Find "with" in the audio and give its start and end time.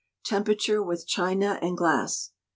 0.81-1.05